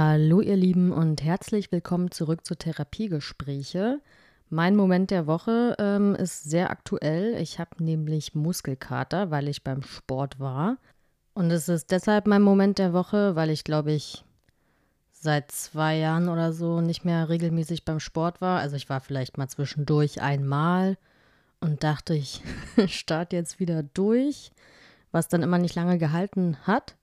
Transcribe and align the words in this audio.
Hallo 0.00 0.40
ihr 0.40 0.54
Lieben 0.54 0.92
und 0.92 1.24
herzlich 1.24 1.72
willkommen 1.72 2.12
zurück 2.12 2.46
zu 2.46 2.54
Therapiegespräche. 2.54 4.00
Mein 4.48 4.76
Moment 4.76 5.10
der 5.10 5.26
Woche 5.26 5.74
ähm, 5.80 6.14
ist 6.14 6.44
sehr 6.44 6.70
aktuell. 6.70 7.34
Ich 7.42 7.58
habe 7.58 7.82
nämlich 7.82 8.32
Muskelkater, 8.32 9.32
weil 9.32 9.48
ich 9.48 9.64
beim 9.64 9.82
Sport 9.82 10.38
war. 10.38 10.76
Und 11.34 11.50
es 11.50 11.68
ist 11.68 11.90
deshalb 11.90 12.28
mein 12.28 12.42
Moment 12.42 12.78
der 12.78 12.92
Woche, 12.92 13.34
weil 13.34 13.50
ich 13.50 13.64
glaube 13.64 13.90
ich 13.90 14.24
seit 15.10 15.50
zwei 15.50 15.96
Jahren 15.96 16.28
oder 16.28 16.52
so 16.52 16.80
nicht 16.80 17.04
mehr 17.04 17.28
regelmäßig 17.28 17.84
beim 17.84 17.98
Sport 17.98 18.40
war. 18.40 18.60
Also 18.60 18.76
ich 18.76 18.88
war 18.88 19.00
vielleicht 19.00 19.36
mal 19.36 19.48
zwischendurch 19.48 20.22
einmal 20.22 20.96
und 21.58 21.82
dachte, 21.82 22.14
ich 22.14 22.40
starte 22.86 23.34
jetzt 23.34 23.58
wieder 23.58 23.82
durch, 23.82 24.52
was 25.10 25.26
dann 25.26 25.42
immer 25.42 25.58
nicht 25.58 25.74
lange 25.74 25.98
gehalten 25.98 26.56
hat. 26.68 26.94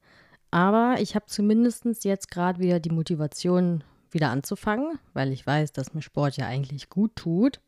Aber 0.51 0.95
ich 0.99 1.15
habe 1.15 1.25
zumindest 1.27 1.85
jetzt 2.03 2.31
gerade 2.31 2.59
wieder 2.59 2.79
die 2.79 2.91
Motivation, 2.91 3.83
wieder 4.11 4.29
anzufangen, 4.29 4.99
weil 5.13 5.31
ich 5.31 5.45
weiß, 5.45 5.73
dass 5.73 5.93
mir 5.93 6.01
Sport 6.01 6.37
ja 6.37 6.47
eigentlich 6.47 6.89
gut 6.89 7.15
tut. 7.15 7.59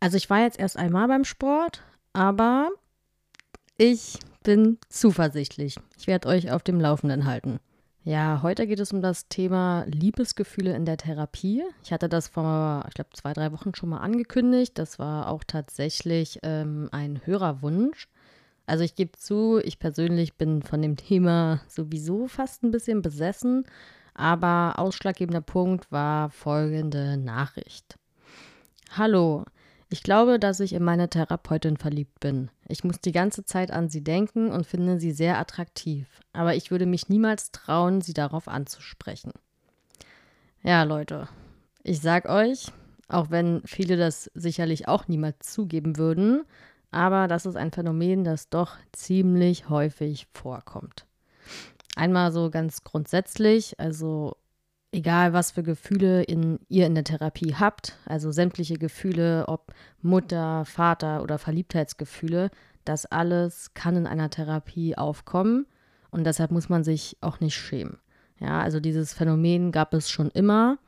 Also 0.00 0.16
ich 0.16 0.28
war 0.28 0.40
jetzt 0.40 0.58
erst 0.58 0.76
einmal 0.76 1.08
beim 1.08 1.24
Sport, 1.24 1.82
aber 2.12 2.70
ich 3.76 4.18
bin 4.42 4.78
zuversichtlich. 4.88 5.76
Ich 5.96 6.06
werde 6.06 6.28
euch 6.28 6.50
auf 6.50 6.62
dem 6.62 6.80
Laufenden 6.80 7.24
halten. 7.24 7.60
Ja, 8.06 8.40
heute 8.42 8.66
geht 8.66 8.80
es 8.80 8.92
um 8.92 9.00
das 9.00 9.28
Thema 9.28 9.86
Liebesgefühle 9.86 10.76
in 10.76 10.84
der 10.84 10.98
Therapie. 10.98 11.62
Ich 11.82 11.90
hatte 11.90 12.10
das 12.10 12.28
vor, 12.28 12.84
ich 12.86 12.92
glaube, 12.92 13.10
zwei, 13.14 13.32
drei 13.32 13.50
Wochen 13.50 13.74
schon 13.74 13.88
mal 13.88 13.98
angekündigt. 13.98 14.78
Das 14.78 14.98
war 14.98 15.30
auch 15.30 15.42
tatsächlich 15.42 16.38
ähm, 16.42 16.90
ein 16.92 17.22
Hörerwunsch. 17.24 18.08
Also 18.66 18.84
ich 18.84 18.94
gebe 18.94 19.12
zu, 19.12 19.60
ich 19.62 19.78
persönlich 19.78 20.34
bin 20.34 20.62
von 20.62 20.80
dem 20.80 20.96
Thema 20.96 21.60
sowieso 21.68 22.28
fast 22.28 22.62
ein 22.62 22.70
bisschen 22.70 23.02
besessen, 23.02 23.66
aber 24.14 24.74
ausschlaggebender 24.78 25.42
Punkt 25.42 25.90
war 25.92 26.30
folgende 26.30 27.16
Nachricht. 27.16 27.98
Hallo, 28.90 29.44
ich 29.90 30.02
glaube, 30.02 30.38
dass 30.38 30.60
ich 30.60 30.72
in 30.72 30.82
meine 30.82 31.08
Therapeutin 31.08 31.76
verliebt 31.76 32.20
bin. 32.20 32.50
Ich 32.68 32.84
muss 32.84 33.00
die 33.00 33.12
ganze 33.12 33.44
Zeit 33.44 33.70
an 33.70 33.88
sie 33.88 34.02
denken 34.02 34.50
und 34.50 34.66
finde 34.66 34.98
sie 34.98 35.12
sehr 35.12 35.38
attraktiv, 35.38 36.06
aber 36.32 36.54
ich 36.54 36.70
würde 36.70 36.86
mich 36.86 37.08
niemals 37.08 37.52
trauen, 37.52 38.00
sie 38.00 38.14
darauf 38.14 38.48
anzusprechen. 38.48 39.32
Ja, 40.62 40.84
Leute, 40.84 41.28
ich 41.82 42.00
sag 42.00 42.26
euch, 42.26 42.72
auch 43.08 43.30
wenn 43.30 43.60
viele 43.66 43.98
das 43.98 44.30
sicherlich 44.34 44.88
auch 44.88 45.08
niemals 45.08 45.52
zugeben 45.52 45.98
würden, 45.98 46.44
aber 46.94 47.28
das 47.28 47.46
ist 47.46 47.56
ein 47.56 47.72
Phänomen, 47.72 48.24
das 48.24 48.48
doch 48.48 48.76
ziemlich 48.92 49.68
häufig 49.68 50.26
vorkommt. 50.32 51.06
Einmal 51.96 52.32
so 52.32 52.50
ganz 52.50 52.84
grundsätzlich, 52.84 53.78
also 53.78 54.36
egal 54.92 55.32
was 55.32 55.50
für 55.50 55.62
Gefühle 55.62 56.22
in, 56.22 56.60
ihr 56.68 56.86
in 56.86 56.94
der 56.94 57.04
Therapie 57.04 57.54
habt, 57.58 57.98
also 58.06 58.30
sämtliche 58.30 58.74
Gefühle, 58.74 59.44
ob 59.48 59.72
Mutter, 60.02 60.64
Vater 60.64 61.22
oder 61.22 61.38
Verliebtheitsgefühle, 61.38 62.50
das 62.84 63.06
alles 63.06 63.74
kann 63.74 63.96
in 63.96 64.06
einer 64.06 64.30
Therapie 64.30 64.96
aufkommen 64.96 65.66
und 66.10 66.24
deshalb 66.24 66.52
muss 66.52 66.68
man 66.68 66.84
sich 66.84 67.16
auch 67.20 67.40
nicht 67.40 67.56
schämen. 67.56 67.98
Ja, 68.38 68.60
also 68.60 68.80
dieses 68.80 69.14
Phänomen 69.14 69.72
gab 69.72 69.94
es 69.94 70.10
schon 70.10 70.30
immer 70.30 70.78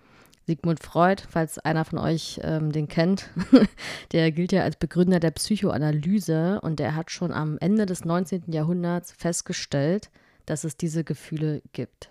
Sigmund 0.46 0.80
Freud, 0.80 1.22
falls 1.28 1.58
einer 1.58 1.84
von 1.84 1.98
euch 1.98 2.40
ähm, 2.42 2.70
den 2.70 2.86
kennt, 2.86 3.30
der 4.12 4.30
gilt 4.30 4.52
ja 4.52 4.62
als 4.62 4.76
Begründer 4.76 5.18
der 5.18 5.32
Psychoanalyse 5.32 6.60
und 6.60 6.78
der 6.78 6.94
hat 6.94 7.10
schon 7.10 7.32
am 7.32 7.58
Ende 7.58 7.84
des 7.84 8.04
19. 8.04 8.44
Jahrhunderts 8.52 9.10
festgestellt, 9.10 10.10
dass 10.46 10.62
es 10.62 10.76
diese 10.76 11.02
Gefühle 11.02 11.62
gibt. 11.72 12.10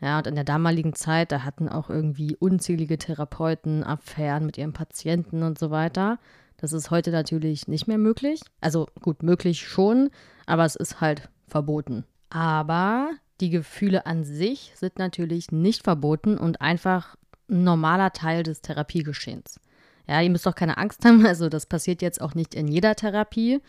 Ja, 0.00 0.18
und 0.18 0.26
in 0.26 0.34
der 0.34 0.44
damaligen 0.44 0.94
Zeit, 0.94 1.32
da 1.32 1.44
hatten 1.44 1.68
auch 1.68 1.88
irgendwie 1.88 2.36
unzählige 2.36 2.98
Therapeuten 2.98 3.84
Affären 3.84 4.44
mit 4.44 4.58
ihren 4.58 4.72
Patienten 4.72 5.42
und 5.42 5.58
so 5.58 5.70
weiter. 5.70 6.18
Das 6.58 6.72
ist 6.72 6.90
heute 6.90 7.12
natürlich 7.12 7.68
nicht 7.68 7.86
mehr 7.86 7.98
möglich. 7.98 8.40
Also 8.60 8.88
gut, 9.00 9.22
möglich 9.22 9.60
schon, 9.60 10.10
aber 10.44 10.64
es 10.64 10.74
ist 10.74 11.00
halt 11.00 11.28
verboten. 11.46 12.04
Aber 12.30 13.10
die 13.40 13.50
Gefühle 13.50 14.06
an 14.06 14.24
sich 14.24 14.72
sind 14.74 14.98
natürlich 14.98 15.52
nicht 15.52 15.84
verboten 15.84 16.36
und 16.36 16.60
einfach 16.60 17.16
ein 17.48 17.64
normaler 17.64 18.12
Teil 18.12 18.42
des 18.42 18.60
Therapiegeschehens. 18.60 19.60
Ja, 20.06 20.20
ihr 20.20 20.30
müsst 20.30 20.46
doch 20.46 20.54
keine 20.54 20.78
Angst 20.78 21.04
haben, 21.04 21.26
also 21.26 21.48
das 21.48 21.66
passiert 21.66 22.02
jetzt 22.02 22.20
auch 22.20 22.34
nicht 22.34 22.54
in 22.54 22.68
jeder 22.68 22.94
Therapie. 22.94 23.60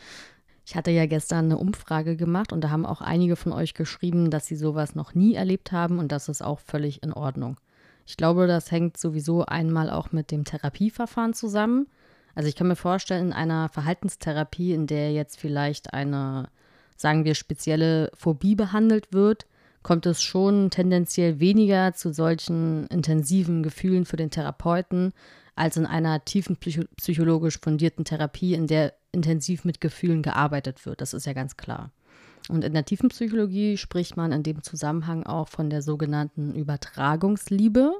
Ich 0.66 0.76
hatte 0.76 0.92
ja 0.92 1.06
gestern 1.06 1.46
eine 1.46 1.58
Umfrage 1.58 2.18
gemacht 2.18 2.52
und 2.52 2.62
da 2.62 2.70
haben 2.70 2.86
auch 2.86 3.00
einige 3.00 3.38
von 3.38 3.54
euch 3.54 3.74
geschrieben, 3.74 4.30
dass 4.30 4.48
sie 4.48 4.58
sowas 4.58 4.96
noch 4.96 5.16
nie 5.16 5.34
erlebt 5.34 5.72
haben 5.72 5.98
und 5.98 6.12
das 6.12 6.28
ist 6.28 6.42
auch 6.42 6.60
völlig 6.60 7.04
in 7.04 7.14
Ordnung. 7.14 7.58
Ich 8.06 8.18
glaube, 8.18 8.48
das 8.48 8.72
hängt 8.72 8.98
sowieso 8.98 9.46
einmal 9.46 9.90
auch 9.90 10.12
mit 10.12 10.32
dem 10.32 10.44
Therapieverfahren 10.44 11.34
zusammen. 11.34 11.88
Also 12.36 12.50
ich 12.50 12.56
kann 12.56 12.68
mir 12.68 12.76
vorstellen, 12.76 13.28
in 13.28 13.34
einer 13.34 13.70
Verhaltenstherapie, 13.70 14.74
in 14.74 14.88
der 14.88 15.12
jetzt 15.12 15.40
vielleicht 15.40 15.94
eine, 15.94 16.50
sagen 16.96 17.26
wir, 17.26 17.36
spezielle 17.36 18.12
Phobie 18.14 18.56
behandelt 18.56 19.12
wird, 19.12 19.46
kommt 19.84 20.06
es 20.06 20.22
schon 20.22 20.70
tendenziell 20.70 21.40
weniger 21.40 21.94
zu 21.94 22.14
solchen 22.14 22.88
intensiven 22.88 23.64
Gefühlen 23.64 24.06
für 24.06 24.18
den 24.18 24.32
Therapeuten 24.32 25.14
als 25.56 25.76
in 25.76 25.86
einer 25.86 26.24
tiefen 26.24 26.58
psychologisch 26.58 27.60
fundierten 27.60 28.06
Therapie, 28.06 28.54
in 28.54 28.68
der 28.68 28.94
intensiv 29.12 29.66
mit 29.66 29.82
Gefühlen 29.82 30.22
gearbeitet 30.22 30.86
wird. 30.86 31.02
Das 31.02 31.14
ist 31.14 31.26
ja 31.26 31.34
ganz 31.34 31.58
klar. 31.58 31.92
Und 32.50 32.64
in 32.64 32.74
der 32.74 32.86
tiefen 32.86 33.10
Psychologie 33.10 33.78
spricht 33.78 34.16
man 34.16 34.32
in 34.32 34.44
dem 34.44 34.62
Zusammenhang 34.62 35.24
auch 35.24 35.50
von 35.50 35.70
der 35.70 35.82
sogenannten 35.82 36.54
Übertragungsliebe. 36.54 37.92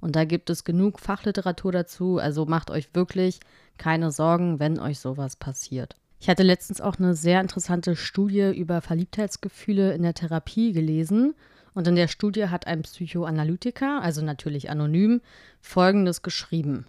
Und 0.00 0.16
da 0.16 0.24
gibt 0.24 0.50
es 0.50 0.64
genug 0.64 0.98
Fachliteratur 0.98 1.70
dazu. 1.70 2.18
Also 2.18 2.46
macht 2.46 2.70
euch 2.70 2.94
wirklich 2.94 3.38
keine 3.78 4.10
Sorgen, 4.10 4.58
wenn 4.58 4.80
euch 4.80 4.98
sowas 4.98 5.36
passiert. 5.36 5.94
Ich 6.22 6.28
hatte 6.28 6.44
letztens 6.44 6.80
auch 6.80 7.00
eine 7.00 7.14
sehr 7.14 7.40
interessante 7.40 7.96
Studie 7.96 8.52
über 8.56 8.80
Verliebtheitsgefühle 8.80 9.92
in 9.92 10.04
der 10.04 10.14
Therapie 10.14 10.72
gelesen. 10.72 11.34
Und 11.74 11.88
in 11.88 11.96
der 11.96 12.06
Studie 12.06 12.46
hat 12.46 12.68
ein 12.68 12.82
Psychoanalytiker, 12.82 14.00
also 14.00 14.22
natürlich 14.22 14.70
anonym, 14.70 15.20
Folgendes 15.60 16.22
geschrieben. 16.22 16.86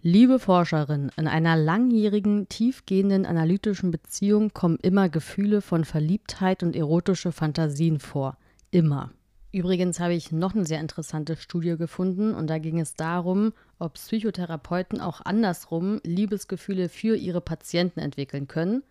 Liebe 0.00 0.38
Forscherin, 0.38 1.10
in 1.16 1.26
einer 1.26 1.56
langjährigen, 1.56 2.48
tiefgehenden 2.48 3.26
analytischen 3.26 3.90
Beziehung 3.90 4.54
kommen 4.54 4.78
immer 4.80 5.08
Gefühle 5.08 5.60
von 5.60 5.84
Verliebtheit 5.84 6.62
und 6.62 6.76
erotische 6.76 7.32
Fantasien 7.32 7.98
vor. 7.98 8.36
Immer. 8.70 9.10
Übrigens 9.50 9.98
habe 9.98 10.12
ich 10.12 10.30
noch 10.30 10.54
eine 10.54 10.66
sehr 10.66 10.80
interessante 10.80 11.36
Studie 11.36 11.76
gefunden 11.78 12.34
und 12.34 12.48
da 12.48 12.58
ging 12.58 12.78
es 12.80 12.94
darum, 12.94 13.54
ob 13.78 13.94
Psychotherapeuten 13.94 15.00
auch 15.00 15.22
andersrum 15.24 16.00
Liebesgefühle 16.04 16.88
für 16.90 17.16
ihre 17.16 17.40
Patienten 17.40 18.00
entwickeln 18.00 18.46
können. 18.46 18.82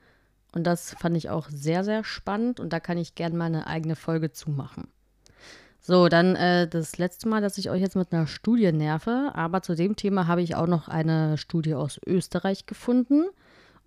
Und 0.53 0.65
das 0.65 0.95
fand 0.95 1.15
ich 1.15 1.29
auch 1.29 1.49
sehr, 1.49 1.83
sehr 1.83 2.03
spannend 2.03 2.59
und 2.59 2.73
da 2.73 2.79
kann 2.79 2.97
ich 2.97 3.13
gerne 3.13 3.37
mal 3.37 3.45
eine 3.45 3.67
eigene 3.67 3.95
Folge 3.95 4.31
zumachen. 4.31 4.87
So, 5.79 6.09
dann 6.09 6.35
äh, 6.35 6.67
das 6.67 6.97
letzte 6.97 7.29
Mal, 7.29 7.41
dass 7.41 7.59
ich 7.59 7.69
euch 7.69 7.81
jetzt 7.81 7.95
mit 7.95 8.11
einer 8.11 8.27
Studie 8.27 8.71
nerve, 8.71 9.31
aber 9.35 9.61
zu 9.61 9.75
dem 9.75 9.95
Thema 9.95 10.27
habe 10.27 10.41
ich 10.41 10.55
auch 10.55 10.67
noch 10.67 10.87
eine 10.87 11.37
Studie 11.37 11.75
aus 11.75 11.99
Österreich 12.05 12.65
gefunden. 12.65 13.25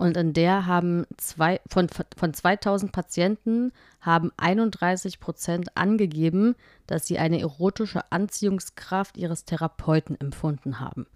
Und 0.00 0.16
in 0.16 0.32
der 0.32 0.64
haben 0.64 1.04
zwei, 1.18 1.60
von, 1.68 1.88
von 2.16 2.32
2000 2.32 2.90
Patienten 2.90 3.70
haben 4.00 4.32
31 4.38 5.20
Prozent 5.20 5.76
angegeben, 5.76 6.54
dass 6.86 7.06
sie 7.06 7.18
eine 7.18 7.38
erotische 7.38 8.10
Anziehungskraft 8.10 9.18
ihres 9.18 9.44
Therapeuten 9.44 10.18
empfunden 10.18 10.80
haben. 10.80 11.06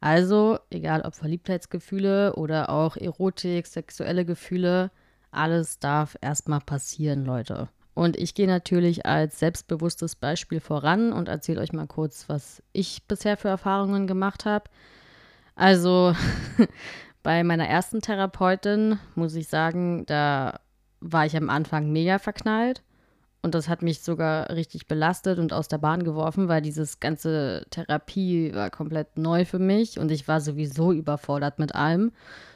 Also, 0.00 0.58
egal 0.70 1.02
ob 1.02 1.14
Verliebtheitsgefühle 1.14 2.34
oder 2.34 2.70
auch 2.70 2.96
Erotik, 2.96 3.68
sexuelle 3.68 4.24
Gefühle, 4.24 4.90
alles 5.30 5.78
darf 5.78 6.16
erstmal 6.20 6.58
passieren, 6.58 7.24
Leute. 7.24 7.68
Und 7.94 8.16
ich 8.16 8.34
gehe 8.34 8.48
natürlich 8.48 9.06
als 9.06 9.38
selbstbewusstes 9.38 10.16
Beispiel 10.16 10.58
voran 10.58 11.12
und 11.12 11.28
erzähle 11.28 11.60
euch 11.60 11.72
mal 11.72 11.86
kurz, 11.86 12.28
was 12.28 12.60
ich 12.72 13.04
bisher 13.06 13.36
für 13.36 13.50
Erfahrungen 13.50 14.08
gemacht 14.08 14.46
habe. 14.46 14.64
Also, 15.54 16.16
Bei 17.22 17.44
meiner 17.44 17.68
ersten 17.68 18.00
Therapeutin 18.00 18.98
muss 19.14 19.34
ich 19.34 19.48
sagen, 19.48 20.04
da 20.06 20.60
war 21.00 21.26
ich 21.26 21.36
am 21.36 21.50
Anfang 21.50 21.92
mega 21.92 22.18
verknallt. 22.18 22.82
Und 23.42 23.56
das 23.56 23.68
hat 23.68 23.82
mich 23.82 24.02
sogar 24.02 24.50
richtig 24.50 24.86
belastet 24.86 25.40
und 25.40 25.52
aus 25.52 25.66
der 25.66 25.78
Bahn 25.78 26.04
geworfen, 26.04 26.46
weil 26.46 26.62
dieses 26.62 27.00
ganze 27.00 27.66
Therapie 27.70 28.54
war 28.54 28.70
komplett 28.70 29.18
neu 29.18 29.44
für 29.44 29.58
mich 29.58 29.98
und 29.98 30.12
ich 30.12 30.28
war 30.28 30.40
sowieso 30.40 30.92
überfordert 30.92 31.58
mit 31.58 31.74
allem. 31.74 32.12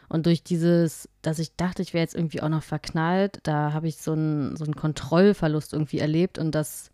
Und 0.09 0.27
durch 0.27 0.45
dieses, 0.45 1.09
dass 1.23 1.41
ich 1.41 1.57
dachte, 1.57 1.83
ich 1.83 1.93
wäre 1.93 2.03
jetzt 2.03 2.15
irgendwie 2.15 2.41
auch 2.41 2.49
noch 2.49 2.63
verknallt, 2.63 3.41
da 3.43 3.73
habe 3.73 3.89
ich 3.89 3.97
so 3.97 4.13
einen, 4.13 4.57
so 4.57 4.65
einen 4.65 4.77
Kontrollverlust 4.77 5.73
irgendwie 5.73 5.99
erlebt 5.99 6.39
und 6.39 6.55
das 6.55 6.93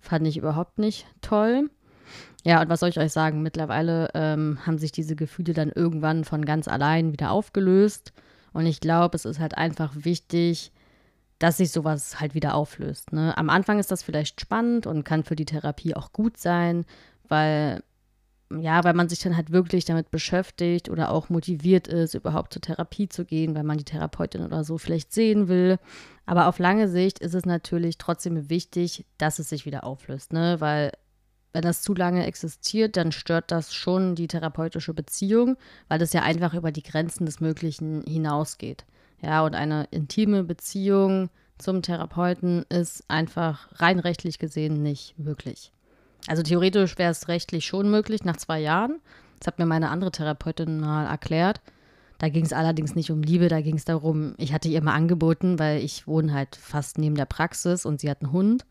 fand 0.00 0.26
ich 0.26 0.36
überhaupt 0.36 0.78
nicht 0.78 1.06
toll. 1.22 1.70
Ja, 2.44 2.62
und 2.62 2.68
was 2.68 2.80
soll 2.80 2.88
ich 2.88 2.98
euch 2.98 3.12
sagen? 3.12 3.42
Mittlerweile 3.42 4.10
ähm, 4.14 4.58
haben 4.66 4.78
sich 4.78 4.92
diese 4.92 5.14
Gefühle 5.16 5.52
dann 5.52 5.70
irgendwann 5.70 6.24
von 6.24 6.44
ganz 6.44 6.68
allein 6.68 7.12
wieder 7.12 7.30
aufgelöst. 7.32 8.12
Und 8.52 8.66
ich 8.66 8.80
glaube, 8.80 9.16
es 9.16 9.24
ist 9.24 9.40
halt 9.40 9.56
einfach 9.56 9.92
wichtig, 9.94 10.72
dass 11.38 11.58
sich 11.58 11.70
sowas 11.70 12.20
halt 12.20 12.34
wieder 12.34 12.54
auflöst. 12.54 13.12
Ne? 13.12 13.36
Am 13.36 13.50
Anfang 13.50 13.78
ist 13.78 13.90
das 13.90 14.02
vielleicht 14.02 14.40
spannend 14.40 14.86
und 14.86 15.04
kann 15.04 15.24
für 15.24 15.36
die 15.36 15.44
Therapie 15.44 15.94
auch 15.94 16.12
gut 16.12 16.36
sein, 16.36 16.84
weil 17.28 17.82
ja, 18.58 18.82
weil 18.82 18.94
man 18.94 19.08
sich 19.08 19.20
dann 19.20 19.36
halt 19.36 19.52
wirklich 19.52 19.84
damit 19.84 20.10
beschäftigt 20.10 20.88
oder 20.88 21.12
auch 21.12 21.28
motiviert 21.28 21.86
ist, 21.86 22.14
überhaupt 22.14 22.52
zur 22.52 22.62
Therapie 22.62 23.08
zu 23.08 23.24
gehen, 23.24 23.54
weil 23.54 23.62
man 23.62 23.78
die 23.78 23.84
Therapeutin 23.84 24.44
oder 24.44 24.64
so 24.64 24.76
vielleicht 24.76 25.12
sehen 25.12 25.46
will. 25.46 25.78
Aber 26.26 26.48
auf 26.48 26.58
lange 26.58 26.88
Sicht 26.88 27.20
ist 27.20 27.34
es 27.34 27.44
natürlich 27.46 27.96
trotzdem 27.96 28.50
wichtig, 28.50 29.06
dass 29.18 29.38
es 29.38 29.48
sich 29.48 29.66
wieder 29.66 29.84
auflöst, 29.84 30.32
ne? 30.32 30.56
Weil 30.60 30.90
wenn 31.52 31.62
das 31.62 31.82
zu 31.82 31.94
lange 31.94 32.26
existiert, 32.26 32.96
dann 32.96 33.12
stört 33.12 33.50
das 33.50 33.74
schon 33.74 34.14
die 34.14 34.28
therapeutische 34.28 34.94
Beziehung, 34.94 35.56
weil 35.88 35.98
das 35.98 36.12
ja 36.12 36.22
einfach 36.22 36.54
über 36.54 36.72
die 36.72 36.82
Grenzen 36.82 37.26
des 37.26 37.40
Möglichen 37.40 38.02
hinausgeht. 38.02 38.84
Ja, 39.22 39.44
und 39.44 39.54
eine 39.54 39.86
intime 39.90 40.44
Beziehung 40.44 41.28
zum 41.58 41.82
Therapeuten 41.82 42.64
ist 42.68 43.04
einfach 43.08 43.68
rein 43.80 43.98
rechtlich 43.98 44.38
gesehen 44.38 44.82
nicht 44.82 45.18
möglich. 45.18 45.72
Also 46.26 46.42
theoretisch 46.42 46.98
wäre 46.98 47.10
es 47.10 47.28
rechtlich 47.28 47.66
schon 47.66 47.90
möglich 47.90 48.24
nach 48.24 48.36
zwei 48.36 48.60
Jahren. 48.60 49.00
Das 49.38 49.48
hat 49.48 49.58
mir 49.58 49.66
meine 49.66 49.90
andere 49.90 50.10
Therapeutin 50.10 50.80
mal 50.80 51.06
erklärt. 51.06 51.60
Da 52.18 52.28
ging 52.28 52.44
es 52.44 52.52
allerdings 52.52 52.94
nicht 52.94 53.10
um 53.10 53.22
Liebe, 53.22 53.48
da 53.48 53.62
ging 53.62 53.76
es 53.76 53.86
darum, 53.86 54.34
ich 54.36 54.52
hatte 54.52 54.68
ihr 54.68 54.82
mal 54.82 54.92
angeboten, 54.92 55.58
weil 55.58 55.82
ich 55.82 56.06
wohne 56.06 56.34
halt 56.34 56.54
fast 56.54 56.98
neben 56.98 57.14
der 57.14 57.24
Praxis 57.24 57.86
und 57.86 58.00
sie 58.00 58.10
hat 58.10 58.20
einen 58.22 58.32
Hund. 58.32 58.66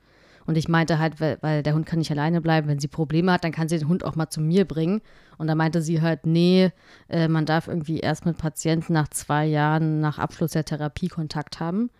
Und 0.49 0.57
ich 0.57 0.67
meinte 0.67 0.97
halt, 0.97 1.21
weil, 1.21 1.37
weil, 1.41 1.61
der 1.61 1.75
Hund 1.75 1.85
kann 1.85 1.99
nicht 1.99 2.09
alleine 2.09 2.41
bleiben, 2.41 2.67
wenn 2.67 2.79
sie 2.79 2.87
Probleme 2.87 3.31
hat, 3.31 3.43
dann 3.43 3.51
kann 3.51 3.69
sie 3.69 3.77
den 3.77 3.87
Hund 3.87 4.03
auch 4.03 4.15
mal 4.15 4.31
zu 4.31 4.41
mir 4.41 4.65
bringen. 4.65 4.99
Und 5.37 5.45
da 5.45 5.53
meinte 5.53 5.83
sie 5.83 6.01
halt, 6.01 6.25
nee, 6.25 6.71
äh, 7.07 7.27
man 7.27 7.45
darf 7.45 7.67
irgendwie 7.67 7.99
erst 7.99 8.25
mit 8.25 8.39
Patienten 8.39 8.93
nach 8.93 9.09
zwei 9.09 9.45
Jahren 9.45 9.99
nach 9.99 10.17
Abschluss 10.17 10.53
der 10.53 10.65
Therapie 10.65 11.07
Kontakt 11.07 11.59
haben. 11.59 11.91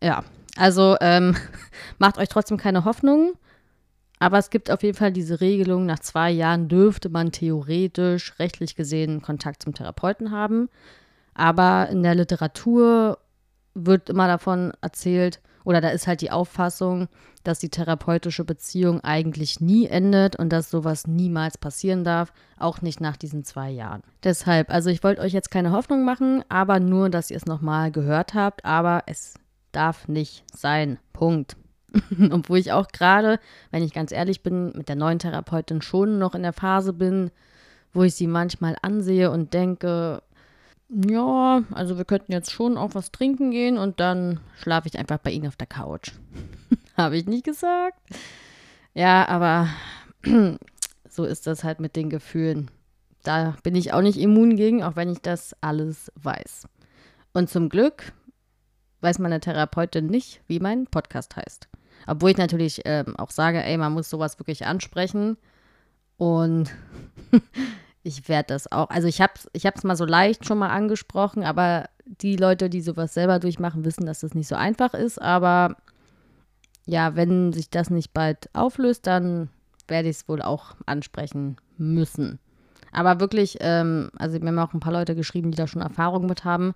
Ja, 0.00 0.22
also 0.56 0.94
ähm, 1.00 1.34
macht 1.98 2.18
euch 2.18 2.28
trotzdem 2.28 2.56
keine 2.56 2.84
Hoffnung. 2.84 3.32
Aber 4.20 4.38
es 4.38 4.50
gibt 4.50 4.70
auf 4.70 4.84
jeden 4.84 4.96
Fall 4.96 5.10
diese 5.10 5.40
Regelung, 5.40 5.84
nach 5.84 5.98
zwei 5.98 6.30
Jahren 6.30 6.68
dürfte 6.68 7.08
man 7.08 7.32
theoretisch, 7.32 8.38
rechtlich 8.38 8.76
gesehen, 8.76 9.22
Kontakt 9.22 9.64
zum 9.64 9.74
Therapeuten 9.74 10.30
haben. 10.30 10.68
Aber 11.34 11.88
in 11.90 12.04
der 12.04 12.14
Literatur 12.14 13.18
wird 13.74 14.08
immer 14.08 14.28
davon 14.28 14.72
erzählt, 14.82 15.40
oder 15.64 15.80
da 15.80 15.88
ist 15.88 16.06
halt 16.06 16.20
die 16.20 16.30
Auffassung, 16.30 17.08
dass 17.44 17.58
die 17.58 17.70
therapeutische 17.70 18.44
Beziehung 18.44 19.00
eigentlich 19.02 19.60
nie 19.60 19.86
endet 19.86 20.36
und 20.36 20.50
dass 20.50 20.70
sowas 20.70 21.06
niemals 21.06 21.58
passieren 21.58 22.04
darf, 22.04 22.32
auch 22.58 22.82
nicht 22.82 23.00
nach 23.00 23.16
diesen 23.16 23.44
zwei 23.44 23.70
Jahren. 23.70 24.02
Deshalb, 24.22 24.70
also 24.70 24.90
ich 24.90 25.02
wollte 25.02 25.22
euch 25.22 25.32
jetzt 25.32 25.50
keine 25.50 25.72
Hoffnung 25.72 26.04
machen, 26.04 26.44
aber 26.48 26.80
nur, 26.80 27.10
dass 27.10 27.30
ihr 27.30 27.36
es 27.36 27.46
nochmal 27.46 27.90
gehört 27.90 28.34
habt, 28.34 28.64
aber 28.64 29.02
es 29.06 29.34
darf 29.72 30.08
nicht 30.08 30.44
sein. 30.54 30.98
Punkt. 31.12 31.56
Obwohl 32.30 32.58
ich 32.58 32.72
auch 32.72 32.88
gerade, 32.88 33.40
wenn 33.70 33.82
ich 33.82 33.94
ganz 33.94 34.12
ehrlich 34.12 34.42
bin, 34.42 34.72
mit 34.74 34.88
der 34.88 34.96
neuen 34.96 35.18
Therapeutin 35.18 35.80
schon 35.80 36.18
noch 36.18 36.34
in 36.34 36.42
der 36.42 36.52
Phase 36.52 36.92
bin, 36.92 37.30
wo 37.92 38.02
ich 38.02 38.14
sie 38.14 38.26
manchmal 38.26 38.76
ansehe 38.82 39.30
und 39.30 39.54
denke, 39.54 40.22
ja, 40.88 41.62
also 41.72 41.98
wir 41.98 42.04
könnten 42.04 42.32
jetzt 42.32 42.50
schon 42.50 42.78
auch 42.78 42.94
was 42.94 43.12
trinken 43.12 43.50
gehen 43.50 43.76
und 43.76 44.00
dann 44.00 44.40
schlafe 44.56 44.88
ich 44.88 44.98
einfach 44.98 45.18
bei 45.18 45.30
Ihnen 45.30 45.46
auf 45.46 45.56
der 45.56 45.66
Couch. 45.66 46.12
Habe 46.96 47.16
ich 47.16 47.26
nicht 47.26 47.44
gesagt. 47.44 47.98
Ja, 48.94 49.28
aber 49.28 49.68
so 51.08 51.24
ist 51.24 51.46
das 51.46 51.62
halt 51.62 51.80
mit 51.80 51.94
den 51.94 52.10
Gefühlen. 52.10 52.70
Da 53.22 53.56
bin 53.62 53.74
ich 53.74 53.92
auch 53.92 54.00
nicht 54.00 54.18
immun 54.18 54.56
gegen, 54.56 54.82
auch 54.82 54.96
wenn 54.96 55.10
ich 55.10 55.20
das 55.20 55.54
alles 55.60 56.10
weiß. 56.16 56.66
Und 57.34 57.50
zum 57.50 57.68
Glück 57.68 58.12
weiß 59.00 59.18
meine 59.18 59.40
Therapeutin 59.40 60.06
nicht, 60.06 60.40
wie 60.46 60.60
mein 60.60 60.86
Podcast 60.86 61.36
heißt. 61.36 61.68
Obwohl 62.06 62.30
ich 62.30 62.36
natürlich 62.38 62.82
ähm, 62.86 63.16
auch 63.16 63.30
sage, 63.30 63.62
ey, 63.62 63.76
man 63.76 63.92
muss 63.92 64.08
sowas 64.08 64.38
wirklich 64.38 64.66
ansprechen. 64.66 65.36
Und 66.16 66.70
ich 68.08 68.28
werde 68.28 68.48
das 68.48 68.70
auch, 68.72 68.90
also 68.90 69.06
ich 69.06 69.20
habe 69.20 69.32
es 69.36 69.48
ich 69.52 69.84
mal 69.84 69.96
so 69.96 70.04
leicht 70.04 70.46
schon 70.46 70.58
mal 70.58 70.70
angesprochen, 70.70 71.44
aber 71.44 71.88
die 72.04 72.36
Leute, 72.36 72.70
die 72.70 72.80
sowas 72.80 73.14
selber 73.14 73.38
durchmachen, 73.38 73.84
wissen, 73.84 74.06
dass 74.06 74.20
das 74.20 74.34
nicht 74.34 74.48
so 74.48 74.54
einfach 74.54 74.94
ist. 74.94 75.20
Aber 75.20 75.76
ja, 76.86 77.16
wenn 77.16 77.52
sich 77.52 77.70
das 77.70 77.90
nicht 77.90 78.14
bald 78.14 78.48
auflöst, 78.54 79.06
dann 79.06 79.50
werde 79.86 80.08
ich 80.08 80.16
es 80.16 80.28
wohl 80.28 80.42
auch 80.42 80.74
ansprechen 80.86 81.56
müssen. 81.76 82.38
Aber 82.92 83.20
wirklich, 83.20 83.58
ähm, 83.60 84.10
also 84.18 84.38
mir 84.38 84.48
haben 84.48 84.58
auch 84.58 84.72
ein 84.72 84.80
paar 84.80 84.92
Leute 84.92 85.14
geschrieben, 85.14 85.50
die 85.50 85.58
da 85.58 85.66
schon 85.66 85.82
Erfahrung 85.82 86.26
mit 86.26 86.44
haben 86.44 86.74